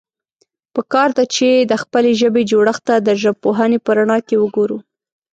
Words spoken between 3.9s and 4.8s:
رڼا کې وګورو.